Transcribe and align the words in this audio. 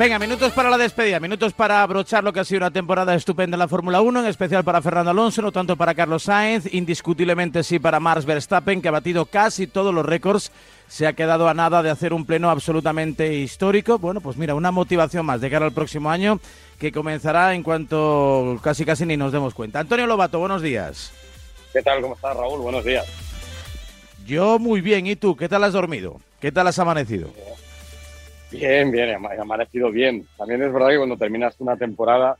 Venga, 0.00 0.18
minutos 0.18 0.52
para 0.52 0.70
la 0.70 0.78
despedida, 0.78 1.20
minutos 1.20 1.52
para 1.52 1.82
abrochar 1.82 2.24
lo 2.24 2.32
que 2.32 2.40
ha 2.40 2.44
sido 2.44 2.60
una 2.60 2.70
temporada 2.70 3.14
estupenda 3.14 3.56
en 3.56 3.58
la 3.58 3.68
Fórmula 3.68 4.00
1, 4.00 4.20
en 4.20 4.26
especial 4.28 4.64
para 4.64 4.80
Fernando 4.80 5.10
Alonso, 5.10 5.42
no 5.42 5.52
tanto 5.52 5.76
para 5.76 5.94
Carlos 5.94 6.22
Sainz, 6.22 6.72
indiscutiblemente 6.72 7.62
sí 7.62 7.78
para 7.78 8.00
Max 8.00 8.24
Verstappen, 8.24 8.80
que 8.80 8.88
ha 8.88 8.92
batido 8.92 9.26
casi 9.26 9.66
todos 9.66 9.92
los 9.94 10.06
récords, 10.06 10.52
se 10.88 11.06
ha 11.06 11.12
quedado 11.12 11.50
a 11.50 11.52
nada 11.52 11.82
de 11.82 11.90
hacer 11.90 12.14
un 12.14 12.24
pleno 12.24 12.48
absolutamente 12.48 13.34
histórico. 13.34 13.98
Bueno, 13.98 14.22
pues 14.22 14.38
mira, 14.38 14.54
una 14.54 14.70
motivación 14.70 15.26
más 15.26 15.42
de 15.42 15.50
cara 15.50 15.66
al 15.66 15.72
próximo 15.72 16.10
año 16.10 16.40
que 16.78 16.92
comenzará 16.92 17.54
en 17.54 17.62
cuanto 17.62 18.58
casi 18.62 18.86
casi 18.86 19.04
ni 19.04 19.18
nos 19.18 19.32
demos 19.32 19.52
cuenta. 19.52 19.80
Antonio 19.80 20.06
Lobato, 20.06 20.38
buenos 20.38 20.62
días. 20.62 21.12
¿Qué 21.74 21.82
tal? 21.82 22.00
¿Cómo 22.00 22.14
estás, 22.14 22.34
Raúl? 22.34 22.62
Buenos 22.62 22.86
días. 22.86 23.04
Yo 24.24 24.58
muy 24.58 24.80
bien, 24.80 25.06
¿y 25.06 25.16
tú? 25.16 25.36
¿Qué 25.36 25.46
tal 25.46 25.62
has 25.62 25.74
dormido? 25.74 26.22
¿Qué 26.40 26.50
tal 26.50 26.68
has 26.68 26.78
amanecido? 26.78 27.28
Bien, 27.34 27.59
bien, 28.50 29.26
ha 29.26 29.42
amanecido 29.42 29.90
bien. 29.90 30.26
También 30.36 30.62
es 30.62 30.72
verdad 30.72 30.88
que 30.90 30.96
cuando 30.98 31.16
terminas 31.16 31.56
una 31.60 31.76
temporada 31.76 32.36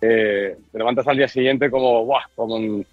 eh, 0.00 0.56
te 0.70 0.78
levantas 0.78 1.06
al 1.08 1.16
día 1.16 1.28
siguiente 1.28 1.70
como, 1.70 2.04
¡buah! 2.04 2.24
con, 2.34 2.84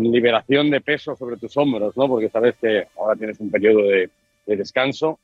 liberación 0.00 0.70
de 0.70 0.80
peso 0.80 1.16
sobre 1.16 1.36
tus 1.36 1.56
hombros, 1.56 1.96
¿no? 1.96 2.06
Porque 2.08 2.28
sabes 2.28 2.54
que 2.60 2.86
ahora 2.96 3.16
tienes 3.16 3.40
un 3.40 3.50
periodo 3.50 3.82
de, 3.88 4.08
descanso 4.46 5.18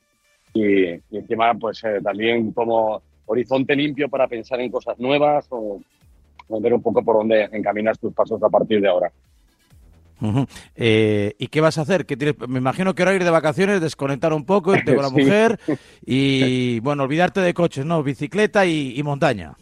y, 0.55 0.87
encima 1.11 1.55
pues 1.55 1.83
eh, 1.85 2.01
también 2.03 2.53
como 2.53 3.03
horizonte 3.27 3.75
limpio 3.75 4.09
para 4.09 4.29
pensar 4.29 4.61
en 4.61 4.71
cosas 4.71 4.99
nuevas 4.99 5.47
o 5.51 5.81
ver 6.49 6.75
un 6.75 6.83
poco 6.83 7.05
por 7.05 7.17
dónde 7.17 7.49
encaminas 7.53 7.99
tus 7.99 8.15
pasos 8.15 8.41
a 8.43 8.49
partir 8.49 8.81
de 8.81 8.89
ahora. 8.89 9.13
Eh, 10.75 11.35
¿Y 11.39 11.49
qué 11.49 11.61
vas 11.61 11.79
a 11.79 11.83
hacer? 11.83 12.07
¿Qué 12.07 12.17
Me 12.49 12.59
imagino 12.59 12.95
que 12.95 13.03
ahora 13.03 13.15
ir 13.15 13.25
de 13.25 13.31
vacaciones, 13.31 13.81
desconectar 13.81 14.33
un 14.33 14.45
poco, 14.45 14.75
irte 14.75 14.95
con 14.95 15.05
la 15.05 15.11
mujer 15.17 15.59
y, 16.07 16.81
bueno, 16.81 17.05
olvidarte 17.05 17.41
de 17.41 17.55
coches, 17.55 17.85
¿no? 17.85 18.03
Bicicleta 18.03 18.67
y, 18.67 19.01
montaña. 19.03 19.55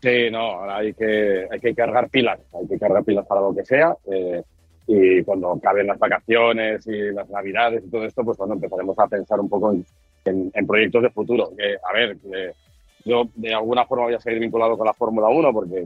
Sí, 0.00 0.30
no, 0.30 0.62
hay 0.70 0.94
que, 0.94 1.46
hay 1.50 1.58
que 1.58 1.74
cargar 1.74 2.08
pilas, 2.08 2.38
hay 2.54 2.68
que 2.68 2.78
cargar 2.78 3.04
pilas 3.04 3.26
para 3.26 3.40
lo 3.40 3.54
que 3.54 3.64
sea. 3.64 3.96
Eh, 4.10 4.42
y 4.86 5.22
cuando 5.22 5.58
caben 5.62 5.86
las 5.86 5.98
vacaciones 5.98 6.86
y 6.86 7.12
las 7.12 7.28
navidades 7.28 7.84
y 7.84 7.90
todo 7.90 8.04
esto, 8.04 8.24
pues 8.24 8.38
cuando 8.38 8.54
empezaremos 8.54 8.98
a 8.98 9.06
pensar 9.06 9.38
un 9.40 9.48
poco 9.48 9.76
en, 10.24 10.66
proyectos 10.66 11.02
de 11.02 11.10
futuro. 11.10 11.50
Que, 11.56 11.76
a 11.76 11.92
ver, 11.92 12.16
yo 13.04 13.28
de 13.34 13.54
alguna 13.54 13.84
forma 13.86 14.04
voy 14.04 14.14
a 14.14 14.20
seguir 14.20 14.40
vinculado 14.40 14.78
con 14.78 14.86
la 14.86 14.94
Fórmula 14.94 15.28
1 15.28 15.52
porque 15.52 15.84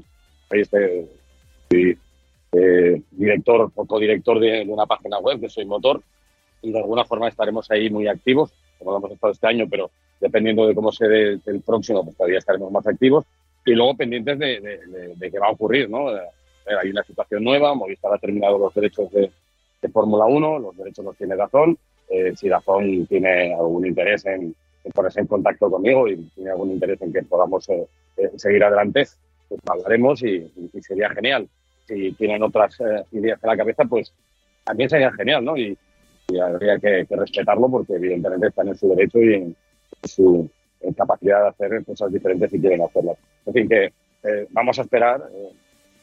ahí 0.51 0.61
estoy, 0.61 1.09
eh, 2.53 3.01
director 3.11 3.73
o 3.75 3.87
codirector 3.87 4.39
de, 4.39 4.63
una 4.69 4.87
página 4.87 5.19
web, 5.19 5.41
que 5.41 5.49
soy 5.49 5.65
motor, 5.65 6.03
y 6.61 6.71
de 6.71 6.79
alguna 6.79 7.05
forma 7.05 7.29
estaremos 7.29 7.71
ahí 7.71 7.89
muy 7.89 8.07
activos, 8.07 8.53
como 8.79 8.97
hemos 8.97 9.11
estado 9.13 9.33
este 9.33 9.47
año, 9.47 9.67
pero 9.71 9.91
dependiendo 10.21 10.67
de 10.67 10.75
cómo 10.75 10.93
se 10.93 11.09
dé 11.09 11.41
el 11.47 11.61
próximo, 11.63 12.05
pues 12.05 12.17
todavía 12.17 12.39
estaremos 12.39 12.71
más 12.71 12.87
activos, 12.87 13.25
y 13.65 13.73
luego 13.73 13.97
pendientes 13.97 14.39
de, 14.39 15.15
de, 15.17 15.31
qué 15.31 15.39
va 15.39 15.47
a 15.49 15.53
ocurrir, 15.53 15.89
¿no? 15.89 16.15
Eh, 16.15 16.21
hay 16.81 16.91
una 16.91 17.03
situación 17.05 17.43
nueva, 17.43 17.75
Movistar 17.75 18.13
ha 18.13 18.19
terminado 18.19 18.59
los 18.59 18.75
derechos 18.75 19.11
de, 19.13 19.31
Fórmula 19.93 20.27
1, 20.27 20.61
los 20.61 20.77
derechos 20.77 21.05
los 21.05 21.17
tiene 21.17 21.35
Dazón, 21.35 21.77
eh, 22.09 22.35
si 22.37 22.49
Dazón 22.49 23.07
tiene 23.07 23.53
algún 23.53 23.85
interés 23.85 24.25
en, 24.27 24.55
ponerse 24.95 25.21
en 25.21 25.27
contacto 25.27 25.69
conmigo 25.69 26.07
y 26.07 26.17
tiene 26.35 26.51
algún 26.51 26.71
interés 26.71 27.03
en 27.03 27.13
que 27.13 27.23
podamos 27.23 27.69
eh, 27.69 27.89
seguir 28.37 28.63
adelante, 28.63 29.07
pues 29.49 29.61
hablaremos 29.67 30.23
y 30.23 30.49
sería 30.81 31.11
genial 31.11 31.49
si 31.87 32.13
tienen 32.13 32.43
otras 32.43 32.79
eh, 32.81 33.05
ideas 33.13 33.39
en 33.43 33.51
la 33.51 33.57
cabeza, 33.57 33.85
pues 33.85 34.13
también 34.65 34.89
sería 34.89 35.13
genial, 35.13 35.45
¿no? 35.45 35.57
Y, 35.57 35.77
habría 36.41 36.79
que, 36.79 37.07
respetarlo 37.11 37.69
porque 37.69 37.95
evidentemente 37.95 38.47
están 38.47 38.69
en 38.69 38.75
su 38.75 38.89
derecho 38.89 39.19
y 39.21 39.35
en 39.35 39.57
su 40.05 40.49
capacidad 40.97 41.43
de 41.43 41.49
hacer 41.49 41.85
cosas 41.85 42.11
diferentes 42.11 42.51
si 42.51 42.59
quieren 42.59 42.81
hacerlas. 42.81 43.19
En 43.45 43.53
fin, 43.53 43.69
que 43.69 43.93
eh, 44.23 44.47
vamos 44.51 44.79
a 44.79 44.83
esperar 44.83 45.29
eh, 45.31 45.53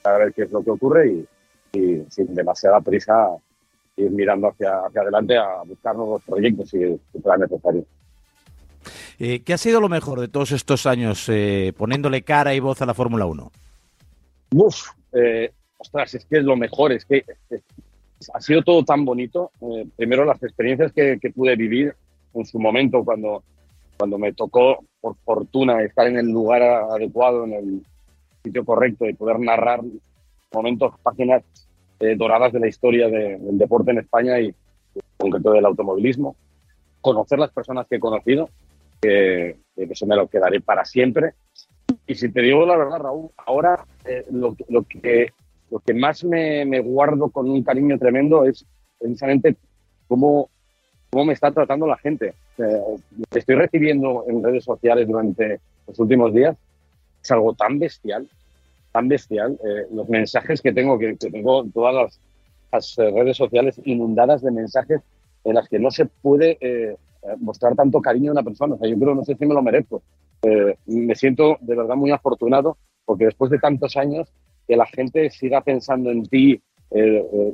a 0.03 0.11
ver 0.19 0.33
qué 0.33 0.43
es 0.43 0.51
lo 0.51 0.63
que 0.63 0.69
ocurre 0.69 1.25
y, 1.73 2.05
sin 2.09 2.35
demasiada 2.35 2.79
prisa 2.81 3.29
ir 3.95 4.11
mirando 4.11 4.49
hacia, 4.49 4.85
hacia 4.85 5.01
adelante 5.01 5.35
a 5.35 5.63
buscar 5.65 5.95
nuevos 5.95 6.21
proyectos 6.23 6.69
si, 6.69 6.79
si 7.11 7.19
fuera 7.21 7.37
necesario. 7.37 7.83
¿Qué 9.17 9.53
ha 9.53 9.57
sido 9.57 9.81
lo 9.81 9.89
mejor 9.89 10.19
de 10.19 10.27
todos 10.27 10.51
estos 10.51 10.85
años 10.85 11.29
poniéndole 11.75 12.21
cara 12.21 12.53
y 12.53 12.59
voz 12.59 12.81
a 12.81 12.85
la 12.85 12.93
Fórmula 12.93 13.25
1? 13.25 13.51
Uf, 14.51 14.91
ostras, 15.79 16.13
es 16.13 16.25
que 16.25 16.37
es 16.37 16.43
lo 16.43 16.55
mejor, 16.55 16.91
es 16.91 17.05
que 17.05 17.23
ha 18.33 18.41
sido 18.41 18.61
todo 18.61 18.83
tan 18.83 19.05
bonito. 19.05 19.51
Eh, 19.61 19.87
primero 19.95 20.25
las 20.25 20.41
experiencias 20.43 20.91
que, 20.91 21.17
pude 21.33 21.55
vivir 21.55 21.95
en 22.33 22.45
su 22.45 22.59
momento 22.59 23.03
cuando, 23.03 23.43
cuando 23.97 24.17
me 24.17 24.33
tocó, 24.33 24.83
por 25.01 25.15
fortuna, 25.17 25.81
estar 25.81 26.05
en 26.07 26.17
el 26.17 26.27
lugar 26.27 26.61
adecuado, 26.61 27.45
en 27.45 27.53
el 27.53 27.81
sitio 28.43 28.63
correcto 28.65 29.07
y 29.07 29.13
poder 29.13 29.39
narrar 29.39 29.81
momentos, 30.53 30.93
páginas 31.01 31.43
eh, 31.99 32.15
doradas 32.15 32.53
de 32.53 32.59
la 32.59 32.67
historia 32.67 33.07
del 33.07 33.57
deporte 33.57 33.91
en 33.91 33.99
España 33.99 34.39
y 34.39 34.47
en 34.47 35.01
concreto 35.17 35.51
del 35.51 35.65
automovilismo. 35.65 36.35
Conocer 37.01 37.39
las 37.39 37.51
personas 37.51 37.87
que 37.87 37.95
he 37.95 37.99
conocido, 37.99 38.49
que, 39.01 39.55
que 39.75 39.83
eso 39.83 40.05
me 40.05 40.15
lo 40.15 40.27
quedaré 40.27 40.59
para 40.59 40.83
siempre. 40.83 41.33
Y 42.05 42.15
si 42.15 42.31
te 42.31 42.41
digo 42.41 42.65
la 42.65 42.75
verdad, 42.75 42.99
Raúl, 42.99 43.29
ahora 43.37 43.85
eh, 44.05 44.25
lo, 44.31 44.55
lo, 44.67 44.83
que 44.83 45.31
lo 45.71 45.79
que 45.79 45.93
más 45.93 46.23
me, 46.23 46.79
guardo 46.81 47.29
con 47.29 47.49
un 47.49 47.63
cariño 47.63 47.97
tremendo 47.97 48.45
es 48.45 48.65
precisamente 48.97 49.55
cómo, 50.07 50.49
cómo 51.09 51.25
me 51.25 51.33
está 51.33 51.51
tratando 51.51 51.87
la 51.87 51.97
gente. 51.97 52.33
que 52.57 53.39
estoy 53.39 53.55
recibiendo 53.55 54.25
en 54.27 54.43
redes 54.43 54.63
sociales 54.63 55.07
durante 55.07 55.59
los 55.87 55.99
últimos 55.99 56.33
días 56.33 56.57
es 57.21 57.31
algo 57.31 57.53
tan 57.53 57.79
bestial, 57.79 58.27
tan 58.91 59.07
bestial. 59.07 59.59
Eh, 59.63 59.87
los 59.91 60.07
mensajes 60.09 60.61
que 60.61 60.73
tengo, 60.73 60.97
que, 60.97 61.15
tengo 61.15 61.65
todas 61.65 62.19
las, 62.71 62.97
eh, 62.97 63.11
redes 63.11 63.37
sociales 63.37 63.79
inundadas 63.85 64.41
de 64.41 64.51
mensajes 64.51 65.01
en 65.43 65.55
las 65.55 65.67
que 65.67 65.79
no 65.79 65.91
se 65.91 66.05
puede 66.05 66.57
eh, 66.61 66.95
mostrar 67.39 67.75
tanto 67.75 68.01
cariño 68.01 68.31
a 68.31 68.33
una 68.33 68.43
persona. 68.43 68.75
O 68.75 68.77
sea, 68.77 68.89
yo 68.89 68.97
creo, 68.97 69.15
no 69.15 69.23
sé 69.23 69.35
si 69.35 69.45
me 69.45 69.53
lo 69.53 69.61
merezco. 69.61 70.01
me 70.85 71.15
siento 71.15 71.57
de 71.59 71.75
verdad 71.75 71.95
muy 71.95 72.11
afortunado 72.11 72.77
porque 73.05 73.25
después 73.25 73.51
de 73.51 73.59
tantos 73.59 73.97
años 73.97 74.31
que 74.69 74.77
la 74.77 74.85
gente 74.85 75.31
siga 75.31 75.61
pensando 75.61 76.11
en 76.11 76.27
ti, 76.27 76.61
eh, 76.91 77.25
eh, 77.33 77.53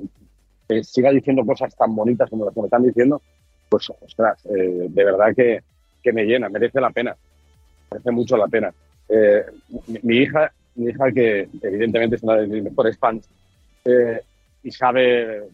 que 0.68 0.84
siga 0.84 1.12
diciendo 1.12 1.46
cosas 1.46 1.74
tan 1.74 1.96
bonitas 1.96 2.30
como 2.30 2.44
las 2.44 2.54
que 2.54 2.60
me 2.60 2.68
están 2.68 2.84
diciendo, 2.84 3.22
pues, 3.70 3.90
ostras, 3.90 4.46
eh, 4.48 4.88
de 4.90 5.04
verdad 5.06 5.34
que, 5.34 5.64
me 6.12 6.26
llena, 6.26 6.50
merece 6.50 6.80
la 6.82 6.92
pena, 6.92 7.16
merece 7.90 8.12
mucho 8.12 8.38
la 8.38 8.48
pena. 8.48 8.72
Mi, 10.04 10.18
hija, 10.18 10.52
mi 10.76 10.92
hija 10.92 11.12
que 11.12 11.48
evidentemente 11.64 12.18
es 12.18 12.22
una 12.22 12.36
de 12.36 12.48
mis 12.48 12.62
mejores 12.62 12.96
fans 13.00 13.28
y 14.62 14.70
sabe 14.70 15.46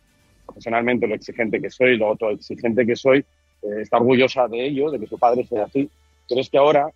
profesionalmente 0.45 1.07
lo 1.07 1.16
exigente 1.16 1.61
que 1.61 1.69
soy, 1.69 1.97
lo 1.97 2.17
exigente 2.31 2.85
que 2.85 2.97
soy, 2.97 3.23
está 3.61 3.95
orgullosa 3.95 4.50
de 4.50 4.66
ello, 4.66 4.91
de 4.91 5.00
que 5.00 5.07
su 5.07 5.17
padre 5.17 5.45
sea 5.45 5.63
así, 5.63 5.89
pero 6.27 6.41
es 6.41 6.50
que 6.50 6.57
ahora 6.57 6.89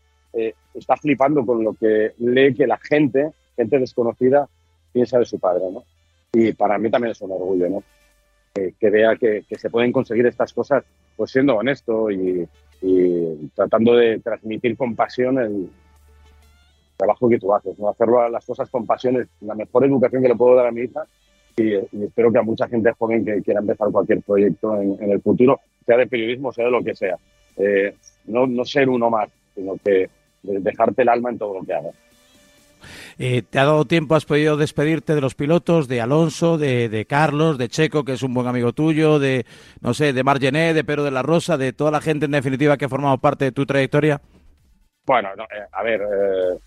está 0.74 0.98
flipando 0.98 1.46
con 1.46 1.64
lo 1.64 1.76
que 1.76 2.12
lee 2.18 2.54
que 2.54 2.68
la 2.68 2.78
gente, 2.78 3.32
gente 3.56 3.80
desconocida, 3.80 4.50
piensa 4.96 5.20
de 5.20 5.26
su 5.26 5.38
padre, 5.38 5.66
¿no? 5.70 5.84
Y 6.32 6.54
para 6.54 6.78
mí 6.78 6.90
también 6.90 7.12
es 7.12 7.22
un 7.22 7.34
orgullo, 7.34 7.68
¿no? 7.70 7.84
Que, 8.54 8.90
vea 8.90 9.18
que, 9.18 9.44
se 9.58 9.70
pueden 9.70 9.92
conseguir 9.92 10.26
estas 10.26 10.54
cosas 10.54 10.86
pues 11.18 11.32
siendo 11.32 11.58
honesto 11.58 12.10
y, 12.10 12.48
tratando 13.54 13.96
de 13.96 14.20
transmitir 14.20 14.78
con 14.78 14.96
pasión 14.96 15.40
el 15.40 15.70
trabajo 16.96 17.28
que 17.28 17.40
tú 17.40 17.54
haces, 17.54 17.78
¿no? 17.78 17.90
Hacerlo 17.90 18.30
las 18.30 18.46
cosas 18.46 18.70
con 18.70 18.86
pasión 18.86 19.18
es 19.18 19.28
la 19.42 19.54
mejor 19.54 19.84
educación 19.84 20.22
que 20.22 20.30
le 20.30 20.36
puedo 20.36 20.56
dar 20.56 20.68
a 20.68 20.72
mi 20.72 20.84
hija 20.84 21.06
y, 21.58 21.74
espero 22.06 22.32
que 22.32 22.38
a 22.38 22.44
mucha 22.44 22.70
gente 22.70 22.94
joven 22.98 23.26
que 23.26 23.42
quiera 23.42 23.60
empezar 23.60 23.92
cualquier 23.92 24.22
proyecto 24.22 24.80
en, 24.80 25.12
el 25.12 25.22
futuro, 25.22 25.60
sea 25.86 25.98
de 25.98 26.08
periodismo, 26.08 26.54
sea 26.54 26.66
de 26.66 26.72
lo 26.72 26.82
que 26.82 26.96
sea, 26.96 27.18
eh, 27.58 27.96
no, 28.28 28.48
no 28.48 28.64
ser 28.64 28.88
uno 28.88 29.10
más, 29.10 29.30
sino 29.56 29.76
que 29.84 30.10
dejarte 30.42 31.02
el 31.02 31.10
alma 31.10 31.32
en 31.32 31.38
todo 31.38 31.56
lo 31.56 31.66
que 31.66 31.74
hagas. 31.74 31.96
Eh, 33.18 33.44
¿Te 33.50 33.60
ha 33.60 33.66
dado 33.66 33.86
tiempo, 33.86 34.16
has 34.16 34.26
podido 34.26 34.58
despedirte 34.58 35.16
de 35.16 35.22
los 35.22 35.36
pilotos, 35.36 35.88
de 35.88 36.02
Alonso, 36.02 36.58
de, 36.58 37.06
Carlos, 37.08 37.58
de 37.58 37.70
Checo, 37.70 38.04
que 38.04 38.14
es 38.14 38.24
un 38.24 38.34
buen 38.34 38.48
amigo 38.48 38.74
tuyo, 38.74 39.20
de, 39.20 39.46
no 39.82 39.94
sé, 39.94 40.12
de 40.12 40.24
Margené, 40.24 40.74
de 40.74 40.84
Pedro 40.84 41.04
de 41.04 41.12
la 41.12 41.22
Rosa, 41.22 41.58
de 41.58 41.72
toda 41.72 41.92
la 41.92 42.02
gente 42.02 42.26
en 42.26 42.32
definitiva 42.32 42.78
que 42.78 42.86
ha 42.86 42.90
formado 42.90 43.18
parte 43.18 43.46
de 43.46 43.52
tu 43.54 43.66
trayectoria? 43.66 44.20
Bueno, 45.06 45.30
eh, 45.34 45.64
a 45.72 45.84
ver, 45.84 46.02
eh, 46.02 46.60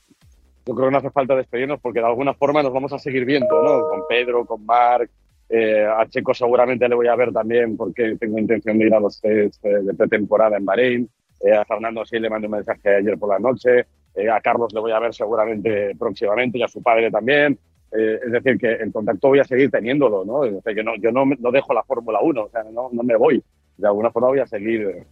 yo 0.65 0.75
creo 0.75 0.87
que 0.87 0.93
no 0.93 0.99
hace 0.99 1.11
falta 1.11 1.37
despedirnos 1.37 1.81
porque 1.81 2.01
de 2.01 2.07
alguna 2.07 2.33
forma 2.33 2.63
nos 2.63 2.73
vamos 2.73 2.93
a 2.95 2.99
seguir 2.99 3.27
viendo, 3.27 3.63
¿no? 3.63 3.87
Con 3.89 4.07
Pedro, 4.09 4.47
con 4.47 4.65
Marc, 4.65 5.11
a 5.51 6.07
Checo 6.09 6.35
seguramente 6.35 6.89
le 6.89 6.95
voy 6.95 7.09
a 7.09 7.17
ver 7.17 7.33
también 7.33 7.77
porque 7.77 8.17
tengo 8.21 8.39
intención 8.39 8.79
de 8.79 8.87
ir 8.87 8.95
a 8.95 9.01
los 9.01 9.19
test 9.19 9.63
de 9.63 9.95
pretemporada 9.95 10.59
en 10.59 10.65
Bahrein. 10.67 11.11
a 11.59 11.65
Fernando 11.65 12.05
sí 12.05 12.19
le 12.19 12.29
mandé 12.29 12.49
un 12.49 12.53
mensaje 12.53 12.97
ayer 12.97 13.19
por 13.19 13.31
la 13.31 13.39
noche. 13.39 13.87
Eh, 14.19 14.29
a 14.29 14.41
Carlos 14.41 14.73
le 14.75 14.81
voy 14.81 14.91
a 14.91 14.99
ver 14.99 15.15
seguramente 15.15 15.95
próximamente 15.97 16.59
y 16.59 16.63
a 16.63 16.69
su 16.69 16.83
padre 16.83 17.11
también. 17.11 17.57
Eh, 17.93 18.21
es 18.27 18.33
decir, 18.33 18.59
que 18.59 18.73
el 18.73 18.93
contacto 18.93 19.29
voy 19.29 19.39
a 19.39 19.45
seguir 19.45 19.71
teniéndolo, 19.71 20.25
¿no? 20.25 20.45
yo 20.45 20.83
no, 20.83 20.97
yo 20.97 21.11
no, 21.11 21.25
no 21.25 21.51
dejo 21.51 21.73
la 21.73 21.83
Fórmula 21.85 22.21
1, 22.21 22.43
o 22.43 22.49
sea, 22.51 22.63
no, 22.65 22.91
no, 22.93 23.03
me 23.03 23.17
voy. 23.17 23.43
De 23.79 23.87
alguna 23.87 24.11
forma 24.11 24.29
voy 24.29 24.41
a 24.41 24.47
seguir 24.47 24.83
eh, 24.83 25.07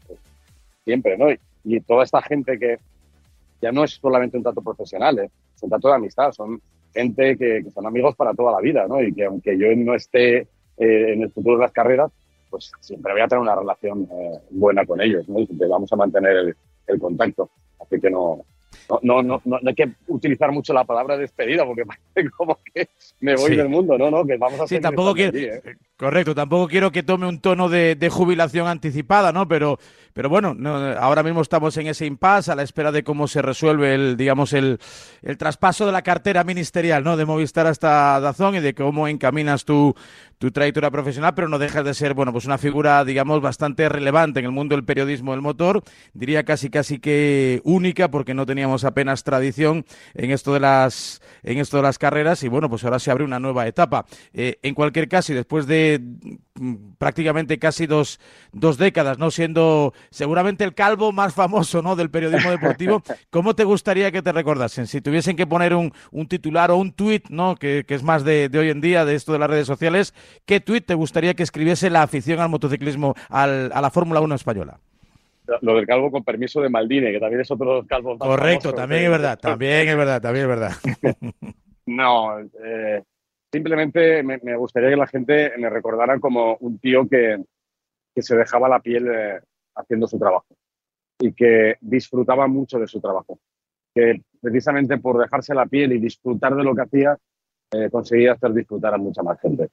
siempre, 0.85 1.17
¿no? 1.17 1.29
Y, 1.65 1.81
toda 1.81 2.05
esta 2.05 2.21
gente 2.21 2.59
que, 2.59 2.79
ya 3.63 3.73
no 3.73 3.85
es 3.85 3.93
solamente 3.93 4.37
un 4.37 4.43
trato 4.43 4.61
profesional, 4.61 5.19
¿eh? 5.19 5.31
es 5.55 5.63
un 5.63 5.71
trato 5.71 5.89
de 5.89 5.95
amistad, 5.95 6.33
son 6.33 6.61
gente 6.93 7.37
que, 7.37 7.65
son 7.73 7.87
amigos 7.87 8.15
para 8.15 8.35
toda 8.35 8.53
la 8.53 8.61
vida, 8.61 8.87
¿no? 8.87 9.03
Y 9.03 9.13
que 9.15 9.25
aunque 9.25 9.57
yo 9.57 9.69
no 9.75 9.95
esté 9.95 10.39
eh, 10.39 10.47
en 11.13 11.23
el 11.23 11.31
futuro 11.31 11.57
de 11.57 11.63
las 11.63 11.73
carreras, 11.73 12.13
pues 12.51 12.71
siempre 12.81 13.13
voy 13.13 13.23
a 13.23 13.29
tener 13.29 13.41
una 13.41 13.57
relación 13.57 14.07
eh, 14.13 14.39
buena 14.51 14.85
con 14.85 15.01
ellos, 15.01 15.29
¿no? 15.29 15.41
Y 15.41 15.49
vamos 15.69 15.91
a 15.93 15.97
mantener 15.97 16.37
el, 16.37 16.57
el 16.87 16.99
contacto. 17.01 17.51
Así 17.81 18.01
que 18.01 18.11
no, 18.11 18.45
no, 19.03 19.23
no, 19.23 19.43
no, 19.45 19.59
hay 19.65 19.75
que 19.75 19.91
utilizar 20.09 20.53
mucho 20.53 20.73
la 20.73 20.85
palabra 20.85 21.17
despedida 21.17 21.65
porque 21.65 21.85
parece 22.15 22.31
como 22.31 22.59
que 22.75 22.89
me 23.21 23.37
voy 23.37 23.57
del 23.57 23.69
mundo, 23.69 23.97
no, 23.99 24.11
no, 24.11 24.25
que 24.25 24.37
vamos 24.37 24.61
a 24.61 24.67
sí, 24.67 24.81
tampoco 24.81 25.15
quiero, 25.15 25.37
¿eh? 25.37 25.77
Correcto, 25.99 26.35
tampoco 26.35 26.69
quiero 26.69 26.93
que 26.93 27.03
tome 27.03 27.27
un 27.27 27.41
tono 27.41 27.71
de, 27.71 27.97
jubilación 28.13 28.67
anticipada, 28.69 29.33
¿no? 29.33 29.49
Pero, 29.49 29.79
pero 30.13 30.29
bueno, 30.29 30.55
ahora 31.01 31.23
mismo 31.23 31.41
estamos 31.41 31.75
en 31.79 31.87
ese 31.87 32.05
impasse 32.05 32.53
a 32.53 32.55
la 32.55 32.63
espera 32.63 32.93
de 32.93 33.03
cómo 33.03 33.27
se 33.27 33.41
resuelve 33.41 33.95
el, 33.95 34.19
digamos, 34.19 34.53
el, 34.53 34.79
el 35.23 35.39
traspaso 35.39 35.87
de 35.87 35.93
la 35.93 36.03
cartera 36.03 36.45
ministerial, 36.45 37.03
¿no? 37.03 37.17
De 37.17 37.25
Movistar 37.25 37.67
hasta 37.67 38.21
Dazón 38.21 38.57
y 38.57 38.61
de 38.61 38.75
cómo 38.75 39.09
encaminas 39.09 39.65
tu, 39.65 39.95
tu 40.39 40.51
trayectoria 40.51 40.91
profesional, 40.91 41.33
pero 41.35 41.49
no 41.49 41.59
dejas 41.59 41.85
de 41.85 41.95
ser, 41.95 42.13
bueno, 42.13 42.31
pues 42.33 42.45
una 42.45 42.59
figura, 42.59 43.05
digamos, 43.05 43.41
bastante 43.41 43.89
relevante 43.89 44.41
en 44.41 44.47
el 44.47 44.53
mundo 44.53 44.77
del 44.77 44.85
periodismo 44.85 45.33
del 45.33 45.41
motor, 45.41 45.83
diría 46.13 46.45
casi 46.45 46.69
casi 46.69 46.99
que 46.99 47.63
única, 47.65 48.11
porque 48.11 48.35
no 48.35 48.45
teníamos 48.45 48.85
apenas 48.85 49.25
tradición 49.25 49.87
en 50.13 50.31
esto 50.31 50.53
de 50.53 50.61
las, 50.61 51.23
en 51.43 51.59
esto 51.59 51.79
de 51.79 51.85
las 51.85 51.99
carreras, 51.99 52.43
y 52.43 52.49
bueno, 52.49 52.69
pues 52.69 52.85
ahora 52.85 52.99
se 52.99 53.11
abre 53.11 53.25
una 53.25 53.41
nueva 53.41 53.67
etapa. 53.67 54.05
Eh, 54.35 54.59
en 54.63 54.75
cualquier 54.75 55.09
caso, 55.09 55.33
y 55.33 55.37
después 55.37 55.67
de 55.67 55.86
mm, 55.99 56.75
prácticamente 56.99 57.59
casi 57.59 57.87
dos, 57.87 58.21
dos 58.53 58.79
décadas, 58.79 59.19
¿no? 59.19 59.31
Siendo 59.31 59.93
seguramente 60.11 60.65
el 60.65 60.75
calvo 60.75 61.13
más 61.13 61.35
famoso, 61.35 61.83
¿no? 61.83 61.97
Del 61.97 62.11
periodismo 62.11 62.51
deportivo, 62.51 63.03
¿cómo 63.31 63.55
te 63.55 63.65
gustaría 63.65 64.11
que 64.13 64.23
te 64.23 64.33
recordasen? 64.33 64.87
Si 64.87 65.01
tuviesen 65.01 65.37
que 65.37 65.47
poner 65.47 65.75
un, 65.75 65.93
un 66.11 66.27
titular 66.29 66.71
o 66.71 66.77
un 66.77 66.93
tuit, 66.93 67.29
¿no? 67.29 67.57
Que, 67.57 67.85
que 67.87 67.95
es 67.95 68.03
más 68.03 68.25
de, 68.25 68.49
de 68.49 68.59
hoy 68.59 68.71
en 68.71 68.81
día, 68.81 69.05
de 69.05 69.15
esto 69.15 69.33
de 69.33 69.39
las 69.39 69.51
redes 69.51 69.67
sociales, 69.67 70.15
¿Qué 70.45 70.61
tuit 70.61 70.87
te 70.87 70.95
gustaría 70.95 71.35
que 71.35 71.43
escribiese 71.43 71.91
la 71.91 72.03
afición 72.03 72.41
al 72.41 72.49
motociclismo, 72.49 73.15
a 73.29 73.47
la 73.47 73.91
Fórmula 73.91 74.21
1 74.21 74.35
española? 74.35 74.79
Lo 75.61 75.77
del 75.77 75.87
calvo 75.87 76.11
con 76.11 76.25
permiso 76.25 76.61
de 76.61 76.69
Maldini, 76.69 77.13
que 77.13 77.21
también 77.21 77.41
es 77.41 77.51
otro 77.51 77.85
calvo. 77.87 78.19
Correcto, 78.19 78.73
también 78.73 79.05
es 79.05 79.11
verdad, 79.11 79.39
también 79.39 79.89
es 79.89 79.97
verdad, 79.97 80.21
también 80.21 80.45
es 80.45 80.49
verdad. 80.49 80.73
no, 81.87 82.41
eh, 82.41 83.03
simplemente 83.53 84.23
me, 84.23 84.57
gustaría 84.57 84.91
que 84.91 84.97
la 84.97 85.07
gente 85.07 85.53
me 85.59 85.71
recordara 85.71 86.19
como 86.19 86.57
un 86.61 86.79
tío 86.79 87.09
que, 87.09 87.43
se 88.17 88.37
dejaba 88.37 88.69
la 88.69 88.81
piel 88.81 89.09
eh, 89.09 89.41
haciendo 89.75 90.07
su 90.07 90.19
trabajo 90.19 90.47
y 91.19 91.33
que 91.33 91.77
disfrutaba 91.81 92.47
mucho 92.47 92.79
de 92.79 92.87
su 92.87 93.01
trabajo. 93.01 93.39
Que 93.95 94.23
precisamente 94.41 94.97
por 94.99 95.19
dejarse 95.19 95.55
la 95.55 95.67
piel 95.67 95.93
y 95.93 95.99
disfrutar 95.99 96.55
de 96.55 96.65
lo 96.65 96.75
que 96.75 96.83
hacía, 96.83 97.17
eh, 97.73 97.91
conseguía 97.91 98.33
hacer 98.33 98.53
disfrutar 98.53 98.95
a 98.95 98.99
mucha 98.99 99.23
más 99.23 99.41
gente. 99.41 99.69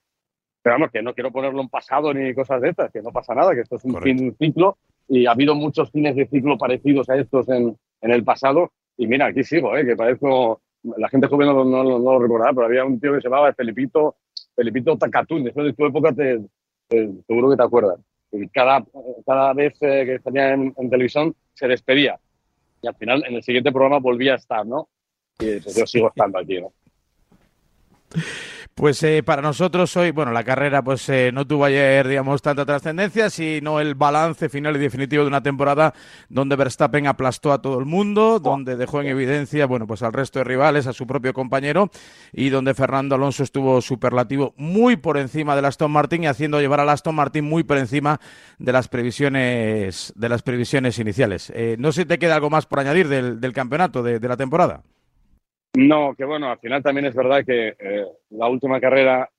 Pero 0.61 0.75
vamos, 0.75 0.91
que 0.91 1.01
no 1.01 1.13
quiero 1.13 1.31
ponerlo 1.31 1.61
en 1.61 1.69
pasado 1.69 2.13
ni 2.13 2.33
cosas 2.33 2.61
de 2.61 2.69
estas, 2.69 2.91
que 2.91 3.01
no 3.01 3.11
pasa 3.11 3.35
nada, 3.35 3.53
que 3.53 3.61
esto 3.61 3.75
es 3.75 3.85
un 3.85 4.01
fin 4.01 4.17
de 4.17 4.23
un 4.29 4.35
ciclo 4.35 4.77
y 5.07 5.25
ha 5.25 5.31
habido 5.31 5.55
muchos 5.55 5.91
fines 5.91 6.15
de 6.15 6.27
ciclo 6.27 6.57
parecidos 6.57 7.09
a 7.09 7.17
estos 7.17 7.47
en, 7.49 7.77
en 8.01 8.11
el 8.11 8.23
pasado. 8.23 8.71
Y 8.97 9.07
mira, 9.07 9.27
aquí 9.27 9.43
sigo, 9.43 9.75
¿eh? 9.75 9.85
que 9.85 9.95
parezco, 9.95 10.61
la 10.83 11.09
gente 11.09 11.27
joven 11.27 11.47
no, 11.47 11.63
no, 11.63 11.83
lo 11.83 12.19
recordará, 12.19 12.53
pero 12.53 12.65
había 12.65 12.85
un 12.85 12.99
tío 12.99 13.13
que 13.13 13.21
se 13.21 13.29
llamaba 13.29 13.53
Felipito, 13.53 14.17
Felipito 14.55 14.97
Tacatún, 14.97 15.43
después 15.43 15.67
de 15.67 15.73
tu 15.73 15.85
época 15.85 16.13
te, 16.13 16.41
seguro 17.27 17.49
que 17.49 17.57
te 17.57 17.63
acuerdas. 17.63 17.99
Y 18.31 18.47
cada, 18.49 18.83
cada 19.25 19.53
vez 19.53 19.73
eh, 19.81 20.03
que 20.05 20.19
salía 20.19 20.53
en, 20.53 20.73
televisión 20.89 21.35
se 21.53 21.67
despedía. 21.67 22.19
Y 22.81 22.87
al 22.87 22.95
final, 22.95 23.23
en 23.27 23.35
el 23.35 23.43
siguiente 23.43 23.71
programa 23.71 23.99
volvía 23.99 24.33
a 24.33 24.37
estar, 24.37 24.65
¿no? 24.65 24.89
Y 25.39 25.59
yo 25.59 25.85
sigo 25.85 26.07
estando 26.15 26.39
aquí, 26.39 26.59
¿no? 26.59 26.73
Pues 28.83 29.01
eh, 29.03 29.23
para 29.23 29.41
nosotros 29.41 29.95
hoy, 29.95 30.11
bueno, 30.11 30.33
la 30.33 30.43
carrera 30.43 30.83
pues 30.83 31.07
eh, 31.07 31.31
no 31.33 31.47
tuvo 31.47 31.63
ayer, 31.63 32.05
digamos, 32.05 32.41
tanta 32.41 32.65
trascendencia, 32.65 33.29
sino 33.29 33.79
el 33.79 33.95
balance 33.95 34.49
final 34.49 34.75
y 34.75 34.79
definitivo 34.79 35.23
de 35.23 35.29
una 35.29 35.41
temporada 35.41 35.93
donde 36.27 36.57
Verstappen 36.57 37.07
aplastó 37.07 37.53
a 37.53 37.61
todo 37.61 37.79
el 37.79 37.85
mundo, 37.85 38.41
donde 38.41 38.75
dejó 38.75 38.99
en 38.99 39.07
evidencia, 39.07 39.67
bueno, 39.67 39.87
pues 39.87 40.03
al 40.03 40.11
resto 40.11 40.39
de 40.39 40.43
rivales, 40.43 40.85
a 40.85 40.91
su 40.91 41.07
propio 41.07 41.31
compañero, 41.33 41.91
y 42.33 42.49
donde 42.49 42.73
Fernando 42.73 43.15
Alonso 43.15 43.43
estuvo 43.43 43.79
superlativo 43.79 44.53
muy 44.57 44.97
por 44.97 45.17
encima 45.17 45.55
del 45.55 45.63
Aston 45.63 45.89
Martin 45.89 46.23
y 46.25 46.27
haciendo 46.27 46.59
llevar 46.59 46.81
al 46.81 46.89
Aston 46.89 47.15
Martin 47.15 47.45
muy 47.45 47.63
por 47.63 47.77
encima 47.77 48.19
de 48.59 48.73
las 48.73 48.89
previsiones, 48.89 50.11
de 50.17 50.27
las 50.27 50.41
previsiones 50.41 50.99
iniciales. 50.99 51.53
Eh, 51.55 51.77
no 51.79 51.93
sé 51.93 52.01
si 52.01 52.07
te 52.07 52.19
queda 52.19 52.35
algo 52.35 52.49
más 52.49 52.65
por 52.65 52.81
añadir 52.81 53.07
del, 53.07 53.53
campeonato, 53.53 54.03
de 54.03 54.27
la 54.27 54.35
temporada. 54.35 54.83
No, 55.75 56.13
que 56.15 56.23
bueno, 56.23 56.51
al 56.51 56.59
final 56.59 56.83
también 56.83 57.07
es 57.07 57.15
verdad 57.15 57.43
que 57.43 57.75
eh, 57.79 58.05
la 58.29 58.47
última 58.47 58.79
carrera 58.79 59.29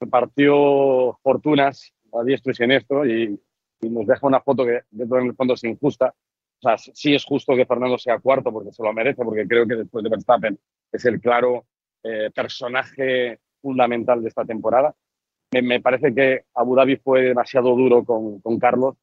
repartió 0.00 1.18
fortunas 1.22 1.92
a 2.12 2.24
diestro 2.24 2.50
y 2.50 2.54
siniestro 2.54 3.06
y, 3.06 3.40
y 3.80 3.88
nos 3.88 4.06
deja 4.06 4.26
una 4.26 4.40
foto 4.40 4.64
que 4.64 4.80
dentro 4.90 5.18
del 5.18 5.34
fondo 5.34 5.54
es 5.54 5.64
injusta. 5.64 6.14
O 6.60 6.62
sea, 6.62 6.76
sí 6.78 7.14
es 7.14 7.24
justo 7.24 7.54
que 7.54 7.66
Fernando 7.66 7.96
sea 7.96 8.18
cuarto 8.18 8.52
porque 8.52 8.72
se 8.72 8.82
lo 8.82 8.92
merece, 8.92 9.24
porque 9.24 9.46
creo 9.46 9.66
que 9.66 9.76
después 9.76 10.02
de 10.02 10.10
Verstappen 10.10 10.58
es 10.90 11.04
el 11.04 11.20
claro 11.20 11.66
eh, 12.02 12.30
personaje 12.34 13.38
fundamental 13.60 14.20
de 14.20 14.28
esta 14.28 14.44
temporada. 14.44 14.94
Me, 15.52 15.80
parece 15.80 16.12
que 16.12 16.44
Abu 16.54 16.74
Dhabi 16.74 16.96
fue 16.96 17.22
demasiado 17.22 17.74
duro 17.74 18.04
con, 18.04 18.40
con 18.40 18.58
Carlos, 18.58 18.96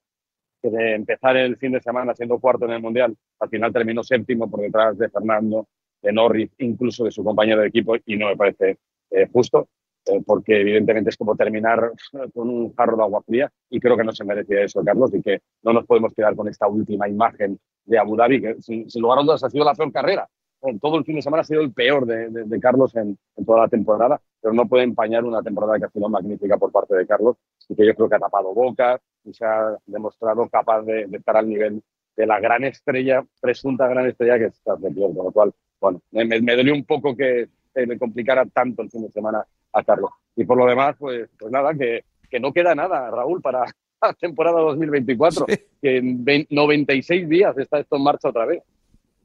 que 0.61 0.69
de 0.69 0.95
empezar 0.95 1.37
el 1.37 1.57
fin 1.57 1.71
de 1.71 1.81
semana 1.81 2.13
siendo 2.13 2.39
cuarto 2.39 2.65
en 2.65 2.71
el 2.71 2.81
Mundial, 2.81 3.15
al 3.39 3.49
final 3.49 3.71
terminó 3.71 4.03
séptimo 4.03 4.49
por 4.49 4.59
detrás 4.59 4.97
de 4.97 5.09
Fernando, 5.09 5.67
de 6.05 6.13
Norris, 6.13 6.51
incluso 6.59 7.03
de 7.03 7.11
su 7.11 7.23
compañero 7.23 7.61
de 7.61 7.67
equipo, 7.67 7.95
y 8.05 8.15
no 8.15 8.27
me 8.27 8.37
parece 8.37 8.77
eh, 9.09 9.27
justo, 9.33 9.67
eh, 10.05 10.21
porque 10.25 10.61
evidentemente 10.61 11.09
es 11.09 11.17
como 11.17 11.35
terminar 11.35 11.91
con 12.33 12.49
un 12.49 12.73
jarro 12.75 12.95
de 12.95 13.03
agua 13.03 13.23
fría, 13.23 13.51
y 13.69 13.79
creo 13.79 13.97
que 13.97 14.03
no 14.03 14.11
se 14.11 14.23
merecía 14.23 14.61
eso, 14.61 14.83
Carlos, 14.83 15.13
y 15.13 15.21
que 15.21 15.41
no 15.63 15.73
nos 15.73 15.85
podemos 15.85 16.13
quedar 16.13 16.35
con 16.35 16.47
esta 16.47 16.67
última 16.67 17.09
imagen 17.09 17.59
de 17.85 17.97
Abu 17.97 18.15
Dhabi, 18.15 18.41
que 18.41 18.61
sin, 18.61 18.87
lugar 19.01 19.19
a 19.19 19.23
dudas 19.23 19.43
ha 19.43 19.49
sido 19.49 19.65
la 19.65 19.73
peor 19.73 19.91
carrera. 19.91 20.29
En 20.61 20.79
todo 20.79 20.97
el 20.97 21.05
fin 21.05 21.15
de 21.15 21.21
semana 21.21 21.41
ha 21.41 21.45
sido 21.45 21.61
el 21.61 21.73
peor 21.73 22.05
de, 22.05 22.59
Carlos 22.59 22.95
en, 22.95 23.17
toda 23.45 23.61
la 23.61 23.67
temporada, 23.67 24.19
pero 24.41 24.53
no 24.53 24.67
puede 24.67 24.83
empañar 24.83 25.23
una 25.23 25.43
temporada 25.43 25.77
que 25.77 25.85
ha 25.85 25.89
sido 25.89 26.09
magnífica 26.09 26.57
por 26.57 26.71
parte 26.71 26.95
de 26.95 27.05
Carlos 27.05 27.37
y 27.69 27.75
que 27.75 27.85
yo 27.85 27.93
creo 27.93 28.09
que 28.09 28.15
ha 28.15 28.19
tapado 28.19 28.53
bocas 28.53 28.99
y 29.23 29.33
se 29.33 29.45
ha 29.45 29.77
demostrado 29.85 30.47
capaz 30.49 30.81
de, 30.83 31.03
estar 31.11 31.37
al 31.37 31.47
nivel 31.47 31.83
de 32.15 32.25
la 32.25 32.39
gran 32.39 32.63
estrella, 32.63 33.23
presunta 33.39 33.87
gran 33.87 34.07
estrella 34.07 34.39
que 34.39 34.45
es 34.45 34.63
Charles 34.63 34.95
con 34.95 35.25
lo 35.25 35.31
cual 35.31 35.53
bueno, 35.85 36.01
me, 36.11 36.55
dolió 36.55 36.73
un 36.73 36.83
poco 36.83 37.15
que 37.15 37.47
me 37.75 37.99
complicara 37.99 38.43
tanto 38.45 38.81
el 38.81 38.89
fin 38.89 39.03
de 39.03 39.11
semana 39.11 39.45
a 39.71 39.83
Carlos. 39.83 40.09
Y 40.35 40.43
por 40.43 40.57
lo 40.57 40.65
demás, 40.65 40.95
pues, 40.97 41.29
pues 41.37 41.51
nada, 41.51 41.75
que, 41.75 42.03
que 42.27 42.39
no 42.39 42.51
queda 42.51 42.73
nada, 42.73 43.11
Raúl, 43.11 43.39
para 43.39 43.65
la 44.01 44.13
temporada 44.13 44.61
2024, 44.61 45.45
que 45.81 45.97
en 45.97 46.47
96 46.49 47.29
días 47.29 47.55
está 47.57 47.79
esto 47.79 47.97
en 47.97 48.03
marcha 48.03 48.29
otra 48.29 48.45
vez. 48.45 48.63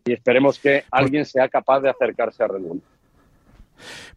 Y 0.05 0.13
esperemos 0.13 0.59
que 0.59 0.85
alguien 0.91 1.25
sea 1.25 1.49
capaz 1.49 1.81
de 1.81 1.89
acercarse 1.89 2.43
a 2.43 2.49
Red 2.49 2.61
Bull. 2.61 2.83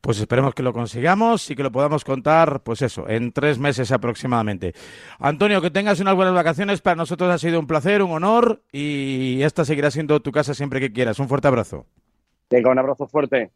Pues 0.02 0.20
esperemos 0.20 0.54
que 0.54 0.64
lo 0.64 0.74
consigamos 0.74 1.50
y 1.50 1.56
que 1.56 1.64
lo 1.64 1.72
podamos 1.72 2.04
contar, 2.04 2.62
pues 2.64 2.82
eso, 2.82 3.08
en 3.08 3.32
tres 3.32 3.60
meses 3.60 3.92
aproximadamente. 3.94 4.74
Antonio, 5.20 5.62
que 5.62 5.72
tengas 5.72 6.02
unas 6.02 6.16
buenas 6.16 6.34
vacaciones. 6.34 6.82
Para 6.82 6.96
nosotros 6.96 7.30
ha 7.32 7.38
sido 7.38 7.60
un 7.60 7.68
placer, 7.68 8.02
un 8.02 8.12
honor 8.12 8.62
y 8.72 9.42
esta 9.44 9.64
seguirá 9.64 9.92
siendo 9.92 10.22
tu 10.22 10.34
casa 10.34 10.54
siempre 10.54 10.82
que 10.82 10.92
quieras. 10.92 11.20
Un 11.20 11.30
fuerte 11.30 11.48
abrazo. 11.48 11.86
Venga, 12.54 12.70
un 12.70 12.78
abrazo 12.78 13.08
fuerte. 13.08 13.50